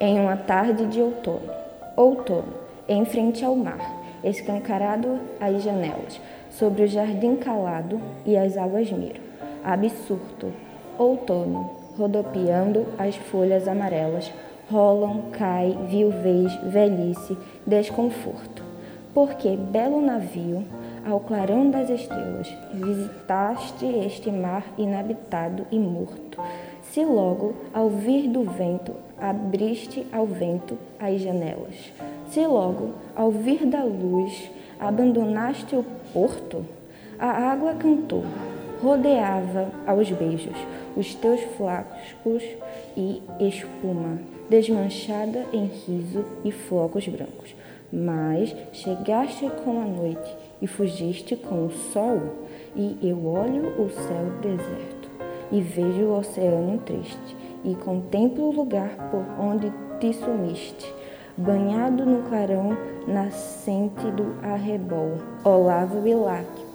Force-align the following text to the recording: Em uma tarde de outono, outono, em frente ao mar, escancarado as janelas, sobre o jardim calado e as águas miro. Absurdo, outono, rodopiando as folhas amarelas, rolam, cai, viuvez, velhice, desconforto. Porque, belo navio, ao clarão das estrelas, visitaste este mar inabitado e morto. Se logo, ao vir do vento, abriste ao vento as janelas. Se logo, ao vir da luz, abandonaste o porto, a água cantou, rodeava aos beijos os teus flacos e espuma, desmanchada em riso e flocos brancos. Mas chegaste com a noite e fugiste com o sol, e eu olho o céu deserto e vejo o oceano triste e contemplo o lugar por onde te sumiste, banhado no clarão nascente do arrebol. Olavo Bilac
Em 0.00 0.18
uma 0.18 0.36
tarde 0.36 0.86
de 0.86 1.00
outono, 1.00 1.52
outono, 1.96 2.54
em 2.88 3.04
frente 3.04 3.44
ao 3.44 3.54
mar, 3.54 3.78
escancarado 4.24 5.20
as 5.38 5.62
janelas, 5.62 6.20
sobre 6.50 6.84
o 6.84 6.86
jardim 6.88 7.36
calado 7.36 8.00
e 8.24 8.36
as 8.36 8.56
águas 8.56 8.90
miro. 8.90 9.20
Absurdo, 9.62 10.52
outono, 10.98 11.70
rodopiando 11.96 12.86
as 12.98 13.14
folhas 13.16 13.68
amarelas, 13.68 14.32
rolam, 14.70 15.30
cai, 15.32 15.76
viuvez, 15.88 16.52
velhice, 16.64 17.36
desconforto. 17.66 18.64
Porque, 19.14 19.56
belo 19.56 20.00
navio, 20.00 20.64
ao 21.04 21.20
clarão 21.20 21.70
das 21.70 21.90
estrelas, 21.90 22.48
visitaste 22.72 23.84
este 23.84 24.30
mar 24.30 24.64
inabitado 24.78 25.66
e 25.70 25.78
morto. 25.78 26.40
Se 26.92 27.02
logo, 27.06 27.54
ao 27.72 27.88
vir 27.88 28.28
do 28.28 28.42
vento, 28.42 28.92
abriste 29.18 30.06
ao 30.12 30.26
vento 30.26 30.76
as 31.00 31.22
janelas. 31.22 31.90
Se 32.28 32.46
logo, 32.46 32.90
ao 33.16 33.30
vir 33.30 33.64
da 33.64 33.82
luz, 33.82 34.50
abandonaste 34.78 35.74
o 35.74 35.86
porto, 36.12 36.66
a 37.18 37.50
água 37.50 37.72
cantou, 37.76 38.24
rodeava 38.82 39.70
aos 39.86 40.10
beijos 40.10 40.54
os 40.94 41.14
teus 41.14 41.40
flacos 41.56 42.44
e 42.94 43.22
espuma, 43.40 44.18
desmanchada 44.50 45.46
em 45.50 45.64
riso 45.64 46.26
e 46.44 46.52
flocos 46.52 47.08
brancos. 47.08 47.56
Mas 47.90 48.54
chegaste 48.70 49.50
com 49.64 49.80
a 49.80 49.86
noite 49.86 50.36
e 50.60 50.66
fugiste 50.66 51.36
com 51.36 51.64
o 51.64 51.70
sol, 51.70 52.20
e 52.76 52.98
eu 53.00 53.26
olho 53.26 53.82
o 53.82 53.88
céu 53.88 54.26
deserto 54.42 55.01
e 55.52 55.60
vejo 55.60 56.06
o 56.06 56.18
oceano 56.18 56.78
triste 56.78 57.36
e 57.64 57.74
contemplo 57.76 58.48
o 58.48 58.52
lugar 58.52 58.90
por 59.10 59.24
onde 59.38 59.70
te 60.00 60.12
sumiste, 60.12 60.92
banhado 61.36 62.04
no 62.04 62.22
clarão 62.28 62.76
nascente 63.06 64.10
do 64.10 64.34
arrebol. 64.42 65.18
Olavo 65.44 66.00
Bilac 66.00 66.71